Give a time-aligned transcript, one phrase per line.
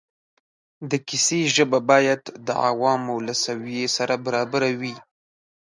[0.89, 4.95] د کیسې ژبه باید د عوامو له سویې سره برابره وي.